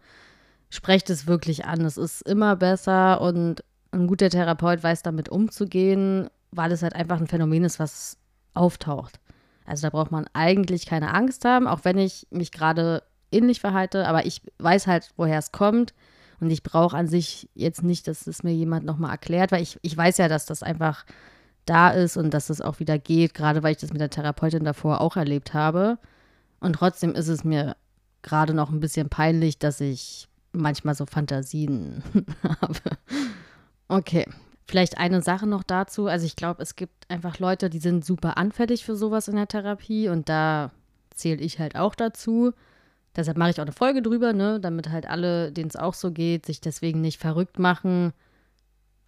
sprecht 0.72 1.10
es 1.10 1.26
wirklich 1.26 1.66
an. 1.66 1.82
Es 1.82 1.98
ist 1.98 2.22
immer 2.22 2.56
besser 2.56 3.20
und 3.20 3.62
ein 3.92 4.06
guter 4.06 4.30
Therapeut 4.30 4.82
weiß 4.82 5.02
damit 5.02 5.28
umzugehen, 5.28 6.30
weil 6.50 6.72
es 6.72 6.82
halt 6.82 6.94
einfach 6.94 7.20
ein 7.20 7.26
Phänomen 7.26 7.64
ist, 7.64 7.78
was 7.78 8.16
auftaucht. 8.54 9.20
Also 9.64 9.82
da 9.82 9.90
braucht 9.90 10.10
man 10.10 10.26
eigentlich 10.32 10.86
keine 10.86 11.14
Angst 11.14 11.44
haben, 11.44 11.66
auch 11.66 11.80
wenn 11.84 11.98
ich 11.98 12.26
mich 12.30 12.52
gerade 12.52 13.02
ähnlich 13.30 13.60
verhalte, 13.60 14.06
aber 14.06 14.26
ich 14.26 14.42
weiß 14.58 14.86
halt, 14.86 15.10
woher 15.16 15.38
es 15.38 15.52
kommt. 15.52 15.94
Und 16.40 16.50
ich 16.50 16.62
brauche 16.62 16.96
an 16.96 17.06
sich 17.06 17.48
jetzt 17.54 17.84
nicht, 17.84 18.08
dass 18.08 18.26
es 18.26 18.42
mir 18.42 18.52
jemand 18.52 18.84
nochmal 18.84 19.12
erklärt, 19.12 19.52
weil 19.52 19.62
ich, 19.62 19.78
ich 19.82 19.96
weiß 19.96 20.18
ja, 20.18 20.28
dass 20.28 20.44
das 20.44 20.64
einfach 20.64 21.04
da 21.66 21.90
ist 21.90 22.16
und 22.16 22.34
dass 22.34 22.50
es 22.50 22.60
auch 22.60 22.80
wieder 22.80 22.98
geht, 22.98 23.34
gerade 23.34 23.62
weil 23.62 23.72
ich 23.72 23.78
das 23.78 23.92
mit 23.92 24.00
der 24.00 24.10
Therapeutin 24.10 24.64
davor 24.64 25.00
auch 25.00 25.16
erlebt 25.16 25.54
habe. 25.54 25.98
Und 26.58 26.74
trotzdem 26.74 27.14
ist 27.14 27.28
es 27.28 27.44
mir 27.44 27.76
gerade 28.22 28.54
noch 28.54 28.70
ein 28.70 28.80
bisschen 28.80 29.08
peinlich, 29.08 29.58
dass 29.58 29.80
ich 29.80 30.28
manchmal 30.52 30.94
so 30.94 31.06
Fantasien 31.06 32.02
habe. 32.60 32.80
Okay, 33.88 34.26
vielleicht 34.66 34.98
eine 34.98 35.22
Sache 35.22 35.46
noch 35.46 35.62
dazu. 35.62 36.06
Also 36.06 36.26
ich 36.26 36.36
glaube, 36.36 36.62
es 36.62 36.76
gibt 36.76 37.10
einfach 37.10 37.38
Leute, 37.38 37.70
die 37.70 37.78
sind 37.78 38.04
super 38.04 38.36
anfällig 38.36 38.84
für 38.84 38.96
sowas 38.96 39.28
in 39.28 39.36
der 39.36 39.48
Therapie 39.48 40.08
und 40.08 40.28
da 40.28 40.70
zähle 41.14 41.40
ich 41.40 41.58
halt 41.58 41.76
auch 41.76 41.94
dazu. 41.94 42.52
Deshalb 43.14 43.36
mache 43.36 43.50
ich 43.50 43.58
auch 43.58 43.64
eine 43.64 43.72
Folge 43.72 44.00
drüber, 44.00 44.32
ne, 44.32 44.58
damit 44.60 44.88
halt 44.88 45.06
alle, 45.06 45.52
denen 45.52 45.68
es 45.68 45.76
auch 45.76 45.94
so 45.94 46.10
geht, 46.10 46.46
sich 46.46 46.60
deswegen 46.60 47.00
nicht 47.00 47.20
verrückt 47.20 47.58
machen. 47.58 48.12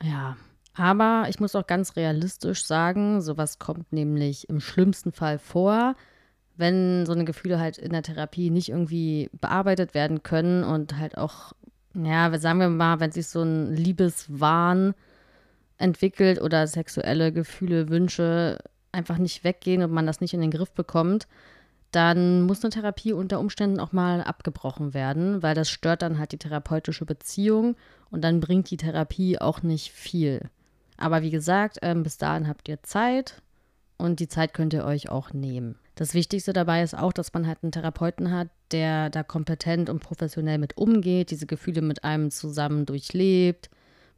Ja, 0.02 0.36
aber 0.74 1.26
ich 1.28 1.40
muss 1.40 1.54
auch 1.54 1.66
ganz 1.66 1.96
realistisch 1.96 2.64
sagen, 2.66 3.22
sowas 3.22 3.58
kommt 3.58 3.92
nämlich 3.92 4.48
im 4.50 4.60
schlimmsten 4.60 5.12
Fall 5.12 5.38
vor 5.38 5.94
wenn 6.56 7.04
so 7.06 7.12
eine 7.12 7.24
Gefühle 7.24 7.58
halt 7.58 7.78
in 7.78 7.92
der 7.92 8.02
Therapie 8.02 8.50
nicht 8.50 8.68
irgendwie 8.68 9.30
bearbeitet 9.32 9.94
werden 9.94 10.22
können 10.22 10.64
und 10.64 10.96
halt 10.98 11.18
auch, 11.18 11.52
ja, 11.94 12.36
sagen 12.38 12.60
wir 12.60 12.68
mal, 12.68 13.00
wenn 13.00 13.12
sich 13.12 13.26
so 13.26 13.42
ein 13.42 13.74
Liebeswahn 13.74 14.94
entwickelt 15.78 16.40
oder 16.40 16.66
sexuelle 16.66 17.32
Gefühle, 17.32 17.88
Wünsche 17.88 18.58
einfach 18.92 19.18
nicht 19.18 19.44
weggehen 19.44 19.82
und 19.82 19.90
man 19.90 20.06
das 20.06 20.20
nicht 20.20 20.34
in 20.34 20.40
den 20.40 20.50
Griff 20.50 20.72
bekommt, 20.72 21.26
dann 21.90 22.42
muss 22.42 22.64
eine 22.64 22.70
Therapie 22.70 23.12
unter 23.12 23.38
Umständen 23.38 23.78
auch 23.78 23.92
mal 23.92 24.22
abgebrochen 24.22 24.94
werden, 24.94 25.42
weil 25.42 25.54
das 25.54 25.70
stört 25.70 26.02
dann 26.02 26.18
halt 26.18 26.32
die 26.32 26.38
therapeutische 26.38 27.04
Beziehung 27.04 27.76
und 28.10 28.22
dann 28.22 28.40
bringt 28.40 28.70
die 28.70 28.76
Therapie 28.76 29.38
auch 29.38 29.62
nicht 29.62 29.92
viel. 29.92 30.50
Aber 30.96 31.22
wie 31.22 31.30
gesagt, 31.30 31.78
ähm, 31.82 32.02
bis 32.02 32.18
dahin 32.18 32.48
habt 32.48 32.68
ihr 32.68 32.82
Zeit 32.82 33.42
und 33.96 34.20
die 34.20 34.28
Zeit 34.28 34.54
könnt 34.54 34.72
ihr 34.74 34.84
euch 34.84 35.08
auch 35.08 35.32
nehmen. 35.32 35.78
Das 35.94 36.14
Wichtigste 36.14 36.52
dabei 36.52 36.82
ist 36.82 36.96
auch, 36.96 37.12
dass 37.12 37.32
man 37.32 37.46
halt 37.46 37.58
einen 37.62 37.70
Therapeuten 37.70 38.32
hat, 38.32 38.48
der 38.72 39.10
da 39.10 39.22
kompetent 39.22 39.88
und 39.88 40.00
professionell 40.00 40.58
mit 40.58 40.76
umgeht, 40.76 41.30
diese 41.30 41.46
Gefühle 41.46 41.82
mit 41.82 42.02
einem 42.02 42.32
zusammen 42.32 42.86
durchlebt, 42.86 43.70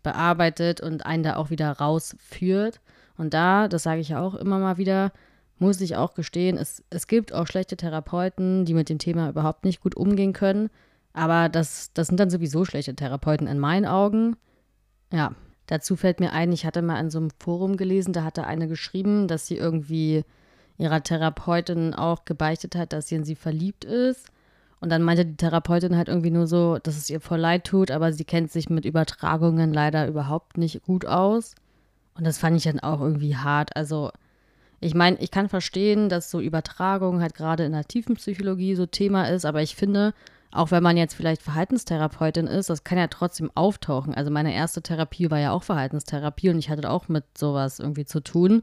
bearbeitet 0.07 0.81
und 0.81 1.05
einen 1.05 1.25
da 1.25 1.35
auch 1.35 1.51
wieder 1.51 1.73
rausführt. 1.73 2.81
Und 3.19 3.35
da, 3.35 3.67
das 3.67 3.83
sage 3.83 4.01
ich 4.01 4.11
ja 4.11 4.21
auch 4.21 4.37
immer 4.37 4.61
mal 4.61 4.77
wieder, 4.77 5.11
muss 5.59 5.81
ich 5.81 5.97
auch 5.97 6.15
gestehen, 6.15 6.57
es, 6.57 6.85
es 6.91 7.09
gibt 7.09 7.33
auch 7.33 7.49
schlechte 7.49 7.77
Therapeuten, 7.77 8.65
die 8.65 8.75
mit 8.75 8.89
dem 8.89 8.99
Thema 8.99 9.29
überhaupt 9.29 9.65
nicht 9.65 9.81
gut 9.81 9.97
umgehen 9.97 10.33
können. 10.33 10.71
Aber 11.13 11.49
das, 11.49 11.93
das 11.93 12.07
sind 12.07 12.21
dann 12.21 12.31
sowieso 12.31 12.65
schlechte 12.65 12.95
Therapeuten 12.95 13.49
in 13.49 13.59
meinen 13.59 13.85
Augen. 13.85 14.37
Ja, 15.13 15.35
dazu 15.67 15.97
fällt 15.97 16.21
mir 16.21 16.33
ein, 16.33 16.53
ich 16.53 16.65
hatte 16.65 16.83
mal 16.83 17.01
in 17.01 17.11
so 17.11 17.19
einem 17.19 17.31
Forum 17.41 17.77
gelesen, 17.77 18.13
da 18.13 18.23
hatte 18.23 18.47
eine 18.47 18.69
geschrieben, 18.69 19.27
dass 19.27 19.49
sie 19.49 19.57
irgendwie 19.57 20.23
ihrer 20.79 21.03
Therapeutin 21.03 21.95
auch 21.95 22.27
gebeichtet 22.27 22.77
hat, 22.77 22.93
dass 22.93 23.09
sie 23.09 23.17
in 23.17 23.25
sie 23.25 23.35
verliebt 23.35 23.85
ist. 23.85 24.29
Und 24.81 24.91
dann 24.91 25.03
meinte 25.03 25.25
die 25.25 25.37
Therapeutin 25.37 25.97
halt 25.97 26.09
irgendwie 26.09 26.31
nur 26.31 26.47
so, 26.47 26.79
dass 26.79 26.97
es 26.97 27.09
ihr 27.09 27.21
voll 27.21 27.39
leid 27.39 27.65
tut, 27.65 27.91
aber 27.91 28.13
sie 28.13 28.25
kennt 28.25 28.53
sich 28.53 28.69
mit 28.69 28.85
Übertragungen 28.85 29.73
leider 29.73 30.07
überhaupt 30.07 30.59
nicht 30.59 30.83
gut 30.83 31.07
aus. 31.07 31.55
Und 32.15 32.27
das 32.27 32.39
fand 32.39 32.57
ich 32.57 32.65
dann 32.65 32.81
auch 32.81 33.01
irgendwie 33.01 33.37
hart. 33.37 33.75
Also, 33.77 34.11
ich 34.81 34.95
meine, 34.95 35.19
ich 35.21 35.31
kann 35.31 35.49
verstehen, 35.49 36.09
dass 36.09 36.31
so 36.31 36.41
Übertragung 36.41 37.21
halt 37.21 37.35
gerade 37.35 37.65
in 37.65 37.73
der 37.73 37.85
tiefen 37.85 38.17
Psychologie 38.17 38.75
so 38.75 38.87
Thema 38.87 39.29
ist, 39.29 39.47
aber 39.47 39.63
ich 39.63 39.77
finde, 39.77 40.13
auch 40.51 40.71
wenn 40.71 40.83
man 40.83 40.97
jetzt 40.97 41.15
vielleicht 41.15 41.43
Verhaltenstherapeutin 41.43 42.47
ist, 42.47 42.71
das 42.71 42.85
kann 42.85 42.99
ja 42.99 43.09
trotzdem 43.09 43.51
auftauchen. 43.55 44.15
Also 44.15 44.31
meine 44.31 44.55
erste 44.55 44.83
Therapie 44.83 45.31
war 45.31 45.39
ja 45.39 45.53
auch 45.53 45.63
Verhaltenstherapie 45.63 46.51
und 46.51 46.59
ich 46.59 46.71
hatte 46.71 46.91
auch 46.91 47.09
mit 47.09 47.25
sowas 47.37 47.79
irgendwie 47.79 48.05
zu 48.05 48.21
tun. 48.21 48.63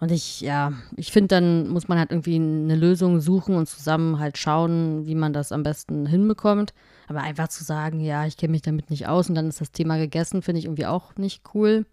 Und 0.00 0.10
ich, 0.10 0.40
ja, 0.40 0.72
ich 0.96 1.12
finde, 1.12 1.28
dann 1.28 1.68
muss 1.68 1.88
man 1.88 1.98
halt 1.98 2.10
irgendwie 2.10 2.36
eine 2.36 2.76
Lösung 2.76 3.20
suchen 3.20 3.56
und 3.56 3.68
zusammen 3.68 4.18
halt 4.18 4.38
schauen, 4.38 5.06
wie 5.06 5.14
man 5.14 5.32
das 5.32 5.52
am 5.52 5.62
besten 5.62 6.06
hinbekommt. 6.06 6.74
Aber 7.06 7.20
einfach 7.20 7.48
zu 7.48 7.64
sagen, 7.64 8.00
ja, 8.00 8.26
ich 8.26 8.36
kenne 8.36 8.52
mich 8.52 8.62
damit 8.62 8.90
nicht 8.90 9.06
aus 9.06 9.28
und 9.28 9.34
dann 9.34 9.48
ist 9.48 9.60
das 9.60 9.72
Thema 9.72 9.96
gegessen, 9.98 10.42
finde 10.42 10.58
ich 10.58 10.64
irgendwie 10.64 10.86
auch 10.86 11.16
nicht 11.16 11.42
cool. 11.54 11.86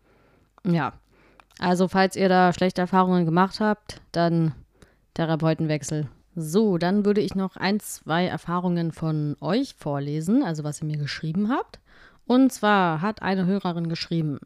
Ja, 0.66 0.94
also 1.60 1.88
falls 1.88 2.16
ihr 2.16 2.30
da 2.30 2.54
schlechte 2.54 2.82
Erfahrungen 2.82 3.26
gemacht 3.26 3.60
habt, 3.60 4.02
dann 4.12 4.54
Therapeutenwechsel. 5.14 6.08
So, 6.36 6.78
dann 6.78 7.06
würde 7.06 7.22
ich 7.22 7.36
noch 7.36 7.58
ein, 7.58 7.80
zwei 7.80 8.26
Erfahrungen 8.26 8.94
von 8.94 9.36
euch 9.42 9.76
vorlesen, 9.76 10.44
also 10.44 10.64
was 10.64 10.82
ihr 10.82 10.88
mir 10.88 10.98
geschrieben 10.98 11.50
habt. 11.50 11.80
Und 12.26 12.54
zwar 12.54 13.02
hat 13.02 13.22
eine 13.22 13.46
Hörerin 13.46 13.90
geschrieben, 13.90 14.40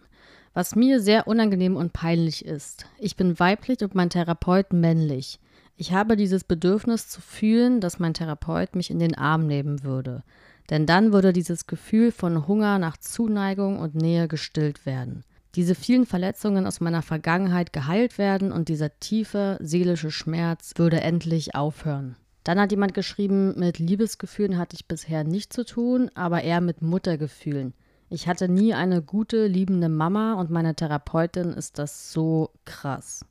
was 0.55 0.75
mir 0.75 0.99
sehr 0.99 1.27
unangenehm 1.27 1.75
und 1.75 1.93
peinlich 1.93 2.43
ist. 2.43 2.87
Ich 2.97 3.15
bin 3.15 3.39
weiblich 3.39 3.83
und 3.83 3.93
mein 3.93 4.09
Therapeut 4.09 4.73
männlich. 4.73 5.39
Ich 5.77 5.93
habe 5.93 6.15
dieses 6.15 6.43
Bedürfnis 6.43 7.07
zu 7.07 7.21
fühlen, 7.21 7.79
dass 7.79 7.99
mein 7.99 8.15
Therapeut 8.15 8.75
mich 8.75 8.89
in 8.89 8.97
den 8.97 9.15
Arm 9.15 9.45
nehmen 9.45 9.83
würde. 9.83 10.23
Denn 10.71 10.87
dann 10.87 11.13
würde 11.13 11.31
dieses 11.31 11.67
Gefühl 11.67 12.11
von 12.11 12.47
Hunger 12.47 12.79
nach 12.79 12.97
Zuneigung 12.97 13.77
und 13.77 13.93
Nähe 13.93 14.27
gestillt 14.27 14.87
werden 14.87 15.23
diese 15.55 15.75
vielen 15.75 16.05
Verletzungen 16.05 16.67
aus 16.67 16.81
meiner 16.81 17.01
Vergangenheit 17.01 17.71
geheilt 17.71 18.17
werden 18.17 18.51
und 18.51 18.67
dieser 18.67 18.99
tiefe 18.99 19.57
seelische 19.61 20.11
Schmerz 20.11 20.73
würde 20.75 21.01
endlich 21.01 21.55
aufhören. 21.55 22.17
Dann 22.43 22.59
hat 22.59 22.71
jemand 22.71 22.93
geschrieben, 22.93 23.57
mit 23.57 23.79
Liebesgefühlen 23.79 24.57
hatte 24.57 24.75
ich 24.75 24.87
bisher 24.87 25.23
nichts 25.23 25.55
zu 25.55 25.65
tun, 25.65 26.11
aber 26.13 26.43
eher 26.43 26.61
mit 26.61 26.81
Muttergefühlen. 26.81 27.73
Ich 28.09 28.27
hatte 28.27 28.47
nie 28.47 28.73
eine 28.73 29.01
gute, 29.01 29.47
liebende 29.47 29.89
Mama 29.89 30.33
und 30.33 30.51
meine 30.51 30.75
Therapeutin 30.75 31.53
ist 31.53 31.79
das 31.79 32.11
so 32.11 32.51
krass. 32.65 33.25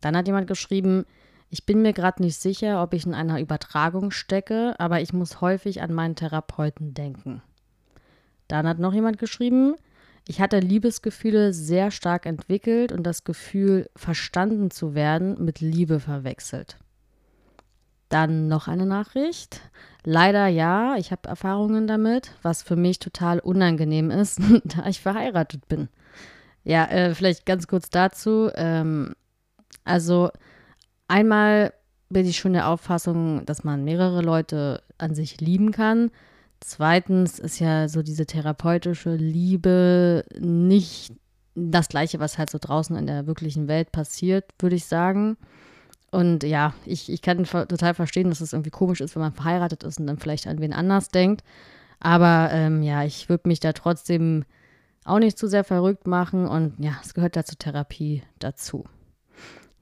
Dann 0.00 0.16
hat 0.16 0.26
jemand 0.26 0.46
geschrieben, 0.46 1.04
ich 1.50 1.66
bin 1.66 1.82
mir 1.82 1.92
gerade 1.92 2.22
nicht 2.22 2.36
sicher, 2.36 2.82
ob 2.82 2.94
ich 2.94 3.04
in 3.04 3.14
einer 3.14 3.40
Übertragung 3.40 4.12
stecke, 4.12 4.74
aber 4.78 5.00
ich 5.00 5.12
muss 5.12 5.40
häufig 5.40 5.82
an 5.82 5.92
meinen 5.92 6.14
Therapeuten 6.14 6.94
denken. 6.94 7.42
Dann 8.46 8.68
hat 8.68 8.78
noch 8.78 8.94
jemand 8.94 9.18
geschrieben, 9.18 9.74
ich 10.28 10.40
hatte 10.40 10.60
Liebesgefühle 10.60 11.52
sehr 11.52 11.90
stark 11.90 12.26
entwickelt 12.26 12.92
und 12.92 13.02
das 13.02 13.24
Gefühl, 13.24 13.90
verstanden 13.96 14.70
zu 14.70 14.94
werden, 14.94 15.44
mit 15.44 15.60
Liebe 15.60 15.98
verwechselt. 15.98 16.78
Dann 18.10 18.48
noch 18.48 18.68
eine 18.68 18.84
Nachricht. 18.84 19.62
Leider 20.04 20.46
ja, 20.46 20.96
ich 20.96 21.12
habe 21.12 21.28
Erfahrungen 21.28 21.86
damit, 21.86 22.32
was 22.42 22.62
für 22.62 22.76
mich 22.76 22.98
total 22.98 23.38
unangenehm 23.38 24.10
ist, 24.10 24.40
da 24.64 24.86
ich 24.86 25.00
verheiratet 25.00 25.66
bin. 25.68 25.88
Ja, 26.64 26.84
äh, 26.86 27.14
vielleicht 27.14 27.46
ganz 27.46 27.66
kurz 27.66 27.88
dazu. 27.88 28.50
Ähm, 28.54 29.14
also 29.84 30.30
einmal 31.08 31.72
bin 32.10 32.26
ich 32.26 32.38
schon 32.38 32.52
der 32.52 32.68
Auffassung, 32.68 33.46
dass 33.46 33.64
man 33.64 33.84
mehrere 33.84 34.20
Leute 34.20 34.82
an 34.98 35.14
sich 35.14 35.40
lieben 35.40 35.70
kann. 35.70 36.10
Zweitens 36.60 37.38
ist 37.38 37.58
ja 37.58 37.88
so 37.88 38.02
diese 38.02 38.26
therapeutische 38.26 39.14
Liebe 39.14 40.24
nicht 40.38 41.12
das 41.54 41.88
Gleiche, 41.88 42.20
was 42.20 42.38
halt 42.38 42.50
so 42.50 42.58
draußen 42.60 42.96
in 42.96 43.06
der 43.06 43.26
wirklichen 43.26 43.68
Welt 43.68 43.92
passiert, 43.92 44.44
würde 44.58 44.76
ich 44.76 44.84
sagen. 44.84 45.36
Und 46.10 46.42
ja, 46.42 46.74
ich, 46.84 47.10
ich 47.10 47.22
kann 47.22 47.44
total 47.44 47.94
verstehen, 47.94 48.30
dass 48.30 48.40
es 48.40 48.52
irgendwie 48.52 48.70
komisch 48.70 49.00
ist, 49.00 49.14
wenn 49.14 49.22
man 49.22 49.32
verheiratet 49.32 49.84
ist 49.84 50.00
und 50.00 50.06
dann 50.06 50.18
vielleicht 50.18 50.46
an 50.46 50.60
wen 50.60 50.72
anders 50.72 51.08
denkt. 51.08 51.44
Aber 52.00 52.50
ähm, 52.52 52.82
ja, 52.82 53.04
ich 53.04 53.28
würde 53.28 53.48
mich 53.48 53.60
da 53.60 53.72
trotzdem 53.72 54.44
auch 55.04 55.18
nicht 55.18 55.38
zu 55.38 55.46
sehr 55.46 55.64
verrückt 55.64 56.06
machen 56.06 56.46
und 56.46 56.74
ja, 56.78 56.92
es 57.02 57.14
gehört 57.14 57.36
da 57.36 57.44
zur 57.44 57.58
Therapie 57.58 58.22
dazu. 58.38 58.84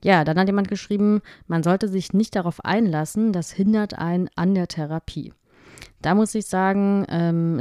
Ja, 0.05 0.25
dann 0.25 0.39
hat 0.39 0.47
jemand 0.47 0.69
geschrieben, 0.69 1.23
man 1.47 1.63
sollte 1.63 1.89
sich 1.89 2.13
nicht 2.13 2.37
darauf 2.37 2.65
einlassen, 2.65 3.33
das 3.33 3.51
hindert 3.51 3.99
einen 3.99 4.29
an 4.37 4.55
der 4.55 4.69
Therapie. 4.69 5.33
Da 6.03 6.15
muss 6.15 6.35
ich 6.35 6.47
sagen, 6.47 7.05
ähm, 7.09 7.61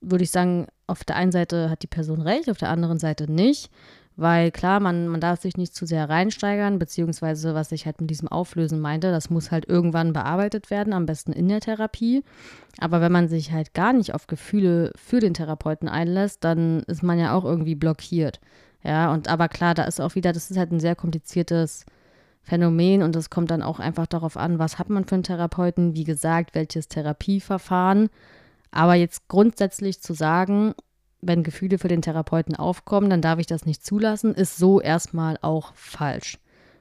würde 0.00 0.24
ich 0.24 0.30
sagen, 0.30 0.66
auf 0.86 1.04
der 1.04 1.16
einen 1.16 1.32
Seite 1.32 1.70
hat 1.70 1.82
die 1.82 1.88
Person 1.88 2.20
recht, 2.22 2.48
auf 2.50 2.58
der 2.58 2.70
anderen 2.70 2.98
Seite 2.98 3.30
nicht. 3.30 3.70
Weil 4.16 4.52
klar, 4.52 4.78
man, 4.78 5.08
man 5.08 5.20
darf 5.20 5.40
sich 5.40 5.56
nicht 5.56 5.74
zu 5.74 5.86
sehr 5.86 6.08
reinsteigern, 6.08 6.78
beziehungsweise 6.78 7.54
was 7.54 7.72
ich 7.72 7.84
halt 7.84 8.00
mit 8.00 8.10
diesem 8.10 8.28
Auflösen 8.28 8.80
meinte, 8.80 9.10
das 9.10 9.28
muss 9.28 9.50
halt 9.50 9.68
irgendwann 9.68 10.12
bearbeitet 10.12 10.70
werden, 10.70 10.92
am 10.92 11.04
besten 11.04 11.32
in 11.32 11.48
der 11.48 11.60
Therapie. 11.60 12.22
Aber 12.78 13.00
wenn 13.00 13.10
man 13.10 13.28
sich 13.28 13.50
halt 13.50 13.74
gar 13.74 13.92
nicht 13.92 14.14
auf 14.14 14.28
Gefühle 14.28 14.92
für 14.94 15.18
den 15.18 15.34
Therapeuten 15.34 15.88
einlässt, 15.88 16.44
dann 16.44 16.84
ist 16.84 17.02
man 17.02 17.18
ja 17.18 17.34
auch 17.34 17.44
irgendwie 17.44 17.74
blockiert. 17.74 18.40
Ja, 18.84 19.12
und 19.12 19.28
aber 19.28 19.48
klar, 19.48 19.74
da 19.74 19.84
ist 19.84 20.00
auch 20.00 20.14
wieder, 20.14 20.32
das 20.32 20.50
ist 20.50 20.58
halt 20.58 20.70
ein 20.70 20.80
sehr 20.80 20.94
kompliziertes 20.94 21.84
Phänomen 22.42 23.02
und 23.02 23.16
es 23.16 23.30
kommt 23.30 23.50
dann 23.50 23.62
auch 23.62 23.80
einfach 23.80 24.06
darauf 24.06 24.36
an, 24.36 24.58
was 24.58 24.78
hat 24.78 24.90
man 24.90 25.06
für 25.06 25.14
einen 25.14 25.24
Therapeuten, 25.24 25.94
wie 25.94 26.04
gesagt, 26.04 26.54
welches 26.54 26.88
Therapieverfahren. 26.88 28.10
Aber 28.70 28.94
jetzt 28.94 29.28
grundsätzlich 29.28 30.02
zu 30.02 30.12
sagen, 30.12 30.74
wenn 31.26 31.42
Gefühle 31.42 31.78
für 31.78 31.88
den 31.88 32.02
Therapeuten 32.02 32.56
aufkommen, 32.56 33.10
dann 33.10 33.22
darf 33.22 33.38
ich 33.38 33.46
das 33.46 33.66
nicht 33.66 33.84
zulassen, 33.84 34.34
ist 34.34 34.56
so 34.56 34.80
erstmal 34.80 35.38
auch 35.42 35.74
falsch. 35.74 36.38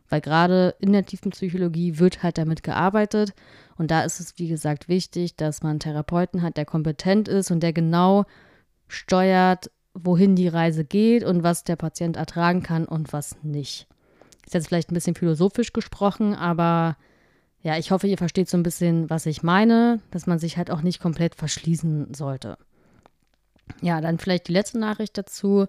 Weil 0.09 0.21
gerade 0.21 0.75
in 0.79 0.93
der 0.93 1.05
tiefen 1.05 1.31
Psychologie 1.31 1.97
wird 1.97 2.21
halt 2.23 2.37
damit 2.37 2.63
gearbeitet 2.63 3.33
und 3.77 3.89
da 3.89 4.03
ist 4.03 4.19
es, 4.19 4.37
wie 4.37 4.47
gesagt, 4.47 4.87
wichtig, 4.87 5.35
dass 5.35 5.63
man 5.63 5.71
einen 5.71 5.79
Therapeuten 5.79 6.41
hat, 6.41 6.57
der 6.57 6.65
kompetent 6.65 7.27
ist 7.27 7.51
und 7.51 7.61
der 7.61 7.73
genau 7.73 8.25
steuert, 8.87 9.71
wohin 9.93 10.35
die 10.35 10.47
Reise 10.47 10.83
geht 10.83 11.23
und 11.23 11.43
was 11.43 11.63
der 11.63 11.75
Patient 11.75 12.17
ertragen 12.17 12.63
kann 12.63 12.85
und 12.85 13.13
was 13.13 13.37
nicht. 13.43 13.87
Ist 14.45 14.53
jetzt 14.53 14.67
vielleicht 14.67 14.91
ein 14.91 14.95
bisschen 14.95 15.15
philosophisch 15.15 15.73
gesprochen, 15.73 16.35
aber 16.35 16.97
ja, 17.61 17.77
ich 17.77 17.91
hoffe, 17.91 18.07
ihr 18.07 18.17
versteht 18.17 18.49
so 18.49 18.57
ein 18.57 18.63
bisschen, 18.63 19.09
was 19.09 19.25
ich 19.25 19.41
meine, 19.41 20.01
dass 20.11 20.27
man 20.27 20.37
sich 20.37 20.57
halt 20.57 20.69
auch 20.69 20.81
nicht 20.81 20.99
komplett 20.99 21.33
verschließen 21.35 22.13
sollte. 22.13 22.57
Ja, 23.81 24.01
dann 24.01 24.19
vielleicht 24.19 24.47
die 24.47 24.53
letzte 24.53 24.79
Nachricht 24.79 25.17
dazu. 25.17 25.67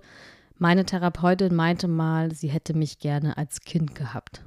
Meine 0.58 0.84
Therapeutin 0.84 1.54
meinte 1.54 1.88
mal, 1.88 2.32
sie 2.32 2.48
hätte 2.48 2.74
mich 2.74 2.98
gerne 2.98 3.36
als 3.36 3.60
Kind 3.60 3.94
gehabt. 3.94 4.42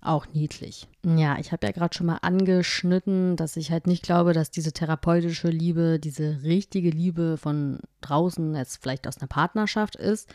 Auch 0.00 0.26
niedlich. 0.32 0.86
Ja, 1.04 1.38
ich 1.38 1.50
habe 1.50 1.66
ja 1.66 1.72
gerade 1.72 1.96
schon 1.96 2.06
mal 2.06 2.18
angeschnitten, 2.22 3.34
dass 3.36 3.56
ich 3.56 3.72
halt 3.72 3.88
nicht 3.88 4.04
glaube, 4.04 4.32
dass 4.32 4.52
diese 4.52 4.72
therapeutische 4.72 5.48
Liebe, 5.48 5.98
diese 5.98 6.42
richtige 6.44 6.90
Liebe 6.90 7.36
von 7.36 7.80
draußen 8.00 8.54
jetzt 8.54 8.80
vielleicht 8.80 9.08
aus 9.08 9.18
einer 9.18 9.26
Partnerschaft 9.26 9.96
ist, 9.96 10.32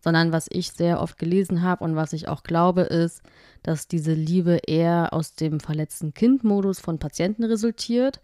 sondern 0.00 0.32
was 0.32 0.46
ich 0.50 0.72
sehr 0.72 1.00
oft 1.00 1.18
gelesen 1.18 1.62
habe 1.62 1.84
und 1.84 1.94
was 1.94 2.14
ich 2.14 2.26
auch 2.26 2.42
glaube, 2.42 2.82
ist, 2.82 3.22
dass 3.62 3.86
diese 3.86 4.14
Liebe 4.14 4.60
eher 4.66 5.12
aus 5.12 5.34
dem 5.34 5.60
verletzten 5.60 6.14
Kind-Modus 6.14 6.80
von 6.80 6.98
Patienten 6.98 7.44
resultiert. 7.44 8.20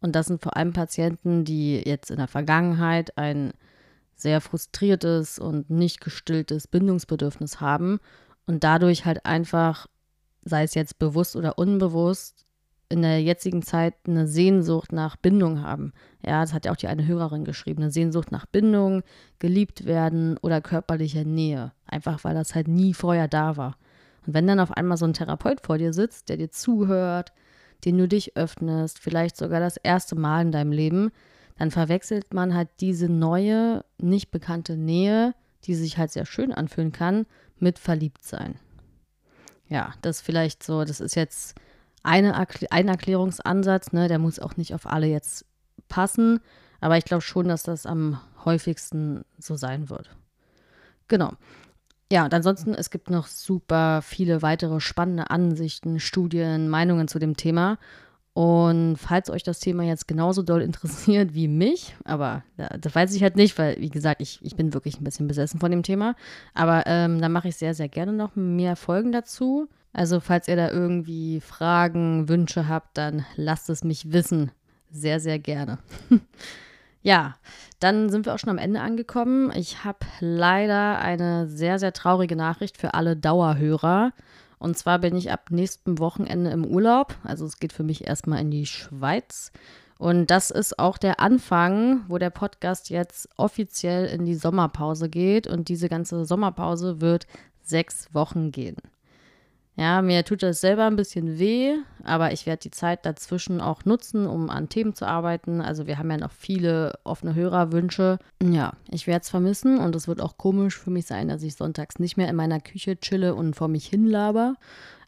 Und 0.00 0.14
das 0.14 0.26
sind 0.26 0.42
vor 0.42 0.56
allem 0.56 0.72
Patienten, 0.72 1.44
die 1.44 1.82
jetzt 1.84 2.10
in 2.10 2.18
der 2.18 2.28
Vergangenheit 2.28 3.18
ein 3.18 3.52
sehr 4.14 4.40
frustriertes 4.40 5.38
und 5.38 5.70
nicht 5.70 6.00
gestilltes 6.00 6.66
Bindungsbedürfnis 6.66 7.60
haben 7.60 7.98
und 8.46 8.64
dadurch 8.64 9.04
halt 9.04 9.24
einfach, 9.26 9.86
sei 10.44 10.64
es 10.64 10.74
jetzt 10.74 10.98
bewusst 10.98 11.36
oder 11.36 11.58
unbewusst, 11.58 12.44
in 12.88 13.02
der 13.02 13.22
jetzigen 13.22 13.62
Zeit 13.62 13.94
eine 14.06 14.26
Sehnsucht 14.26 14.92
nach 14.92 15.16
Bindung 15.16 15.62
haben. 15.62 15.92
Ja, 16.24 16.40
das 16.40 16.54
hat 16.54 16.64
ja 16.64 16.72
auch 16.72 16.76
die 16.76 16.88
eine 16.88 17.06
Hörerin 17.06 17.44
geschrieben, 17.44 17.82
eine 17.82 17.92
Sehnsucht 17.92 18.32
nach 18.32 18.46
Bindung, 18.46 19.02
geliebt 19.38 19.84
werden 19.84 20.38
oder 20.38 20.60
körperlicher 20.60 21.24
Nähe. 21.24 21.72
Einfach 21.86 22.24
weil 22.24 22.34
das 22.34 22.54
halt 22.54 22.66
nie 22.66 22.94
vorher 22.94 23.28
da 23.28 23.56
war. 23.56 23.76
Und 24.26 24.34
wenn 24.34 24.46
dann 24.46 24.60
auf 24.60 24.72
einmal 24.72 24.96
so 24.96 25.04
ein 25.04 25.12
Therapeut 25.12 25.60
vor 25.60 25.78
dir 25.78 25.92
sitzt, 25.92 26.28
der 26.28 26.38
dir 26.38 26.50
zuhört, 26.50 27.32
den 27.84 27.98
du 27.98 28.08
dich 28.08 28.36
öffnest, 28.36 28.98
vielleicht 28.98 29.36
sogar 29.36 29.60
das 29.60 29.76
erste 29.76 30.16
Mal 30.16 30.42
in 30.42 30.52
deinem 30.52 30.72
Leben, 30.72 31.10
dann 31.58 31.70
verwechselt 31.70 32.32
man 32.34 32.54
halt 32.54 32.68
diese 32.80 33.08
neue, 33.08 33.84
nicht 33.98 34.30
bekannte 34.30 34.76
Nähe, 34.76 35.34
die 35.64 35.74
sich 35.74 35.98
halt 35.98 36.12
sehr 36.12 36.26
schön 36.26 36.52
anfühlen 36.52 36.92
kann, 36.92 37.26
mit 37.58 37.78
Verliebtsein. 37.78 38.56
Ja, 39.68 39.92
das 40.02 40.20
vielleicht 40.20 40.62
so, 40.62 40.84
das 40.84 41.00
ist 41.00 41.14
jetzt 41.14 41.56
eine, 42.02 42.34
ein 42.70 42.88
Erklärungsansatz, 42.88 43.92
ne, 43.92 44.08
der 44.08 44.18
muss 44.18 44.38
auch 44.38 44.56
nicht 44.56 44.74
auf 44.74 44.86
alle 44.86 45.06
jetzt 45.06 45.44
passen, 45.88 46.40
aber 46.80 46.96
ich 46.96 47.04
glaube 47.04 47.22
schon, 47.22 47.48
dass 47.48 47.64
das 47.64 47.86
am 47.86 48.20
häufigsten 48.44 49.24
so 49.38 49.56
sein 49.56 49.90
wird. 49.90 50.10
Genau. 51.08 51.32
Ja, 52.10 52.24
und 52.24 52.32
ansonsten, 52.32 52.72
es 52.74 52.90
gibt 52.90 53.10
noch 53.10 53.26
super 53.26 54.00
viele 54.02 54.40
weitere 54.40 54.80
spannende 54.80 55.30
Ansichten, 55.30 56.00
Studien, 56.00 56.68
Meinungen 56.68 57.06
zu 57.06 57.18
dem 57.18 57.36
Thema. 57.36 57.78
Und 58.32 58.96
falls 58.96 59.30
euch 59.30 59.42
das 59.42 59.58
Thema 59.58 59.82
jetzt 59.82 60.06
genauso 60.06 60.42
doll 60.42 60.62
interessiert 60.62 61.34
wie 61.34 61.48
mich, 61.48 61.96
aber 62.04 62.44
ja, 62.56 62.68
das 62.78 62.94
weiß 62.94 63.14
ich 63.14 63.22
halt 63.22 63.36
nicht, 63.36 63.58
weil, 63.58 63.80
wie 63.80 63.90
gesagt, 63.90 64.20
ich, 64.22 64.38
ich 64.42 64.54
bin 64.54 64.74
wirklich 64.74 65.00
ein 65.00 65.04
bisschen 65.04 65.26
besessen 65.26 65.60
von 65.60 65.70
dem 65.70 65.82
Thema. 65.82 66.14
Aber 66.54 66.84
ähm, 66.86 67.20
da 67.20 67.28
mache 67.28 67.48
ich 67.48 67.56
sehr, 67.56 67.74
sehr 67.74 67.88
gerne 67.88 68.12
noch 68.12 68.36
mehr 68.36 68.76
Folgen 68.76 69.12
dazu. 69.12 69.68
Also 69.92 70.20
falls 70.20 70.48
ihr 70.48 70.56
da 70.56 70.70
irgendwie 70.70 71.40
Fragen, 71.40 72.28
Wünsche 72.28 72.68
habt, 72.68 72.96
dann 72.96 73.26
lasst 73.36 73.68
es 73.70 73.84
mich 73.84 74.12
wissen. 74.12 74.52
Sehr, 74.90 75.20
sehr 75.20 75.38
gerne. 75.38 75.78
Ja, 77.02 77.36
dann 77.78 78.10
sind 78.10 78.26
wir 78.26 78.34
auch 78.34 78.38
schon 78.38 78.50
am 78.50 78.58
Ende 78.58 78.80
angekommen. 78.80 79.52
Ich 79.54 79.84
habe 79.84 79.98
leider 80.20 80.98
eine 80.98 81.46
sehr, 81.46 81.78
sehr 81.78 81.92
traurige 81.92 82.36
Nachricht 82.36 82.76
für 82.76 82.94
alle 82.94 83.16
Dauerhörer. 83.16 84.12
Und 84.58 84.76
zwar 84.76 84.98
bin 84.98 85.16
ich 85.16 85.30
ab 85.30 85.50
nächstem 85.50 85.98
Wochenende 85.98 86.50
im 86.50 86.64
Urlaub. 86.64 87.14
Also 87.22 87.46
es 87.46 87.60
geht 87.60 87.72
für 87.72 87.84
mich 87.84 88.06
erstmal 88.06 88.40
in 88.40 88.50
die 88.50 88.66
Schweiz. 88.66 89.52
Und 89.98 90.30
das 90.30 90.50
ist 90.50 90.78
auch 90.78 90.98
der 90.98 91.20
Anfang, 91.20 92.04
wo 92.08 92.18
der 92.18 92.30
Podcast 92.30 92.90
jetzt 92.90 93.28
offiziell 93.36 94.06
in 94.06 94.24
die 94.24 94.34
Sommerpause 94.34 95.08
geht. 95.08 95.46
Und 95.46 95.68
diese 95.68 95.88
ganze 95.88 96.24
Sommerpause 96.24 97.00
wird 97.00 97.26
sechs 97.62 98.12
Wochen 98.12 98.50
gehen. 98.50 98.76
Ja, 99.78 100.02
mir 100.02 100.24
tut 100.24 100.42
das 100.42 100.60
selber 100.60 100.86
ein 100.86 100.96
bisschen 100.96 101.38
weh, 101.38 101.76
aber 102.02 102.32
ich 102.32 102.46
werde 102.46 102.62
die 102.62 102.72
Zeit 102.72 103.06
dazwischen 103.06 103.60
auch 103.60 103.84
nutzen, 103.84 104.26
um 104.26 104.50
an 104.50 104.68
Themen 104.68 104.92
zu 104.92 105.06
arbeiten. 105.06 105.60
Also 105.60 105.86
wir 105.86 105.98
haben 105.98 106.10
ja 106.10 106.16
noch 106.16 106.32
viele 106.32 106.98
offene 107.04 107.36
Hörerwünsche. 107.36 108.18
Ja, 108.42 108.72
ich 108.90 109.06
werde 109.06 109.22
es 109.22 109.30
vermissen 109.30 109.78
und 109.78 109.94
es 109.94 110.08
wird 110.08 110.20
auch 110.20 110.36
komisch 110.36 110.76
für 110.76 110.90
mich 110.90 111.06
sein, 111.06 111.28
dass 111.28 111.44
ich 111.44 111.54
sonntags 111.54 112.00
nicht 112.00 112.16
mehr 112.16 112.28
in 112.28 112.34
meiner 112.34 112.58
Küche 112.58 112.98
chille 112.98 113.36
und 113.36 113.54
vor 113.54 113.68
mich 113.68 113.86
hinlaber. 113.86 114.56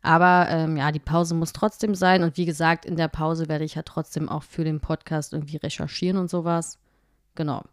Aber 0.02 0.46
ähm, 0.48 0.76
ja, 0.76 0.92
die 0.92 1.00
Pause 1.00 1.34
muss 1.34 1.52
trotzdem 1.52 1.96
sein. 1.96 2.22
Und 2.22 2.36
wie 2.36 2.46
gesagt, 2.46 2.84
in 2.86 2.94
der 2.94 3.08
Pause 3.08 3.48
werde 3.48 3.64
ich 3.64 3.74
ja 3.74 3.82
trotzdem 3.82 4.28
auch 4.28 4.44
für 4.44 4.62
den 4.62 4.78
Podcast 4.78 5.32
irgendwie 5.32 5.56
recherchieren 5.56 6.16
und 6.16 6.30
sowas. 6.30 6.78
Genau. 7.34 7.64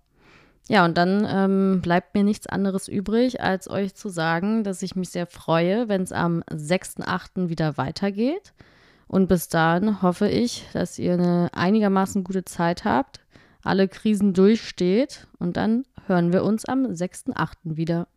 Ja, 0.70 0.84
und 0.84 0.98
dann 0.98 1.26
ähm, 1.30 1.82
bleibt 1.82 2.14
mir 2.14 2.24
nichts 2.24 2.48
anderes 2.48 2.88
übrig, 2.90 3.42
als 3.42 3.70
euch 3.70 3.96
zu 3.96 4.10
sagen, 4.10 4.64
dass 4.64 4.82
ich 4.82 4.96
mich 4.96 5.10
sehr 5.10 5.26
freue, 5.26 5.88
wenn 5.88 6.02
es 6.02 6.12
am 6.12 6.44
6.8. 6.52 7.48
wieder 7.48 7.78
weitergeht. 7.78 8.54
Und 9.08 9.28
bis 9.28 9.48
dahin 9.48 10.02
hoffe 10.02 10.28
ich, 10.28 10.66
dass 10.74 11.00
ihr 11.00 11.14
eine 11.14 11.50
einigermaßen 11.54 12.26
gute 12.26 12.44
Zeit 12.44 12.84
habt, 12.84 13.22
alle 13.64 13.88
Krisen 13.88 14.34
durchsteht 14.34 15.28
und 15.40 15.56
dann 15.56 15.86
hören 16.08 16.34
wir 16.34 16.44
uns 16.44 16.66
am 16.66 16.86
6.8. 16.86 17.54
wieder. 17.64 18.08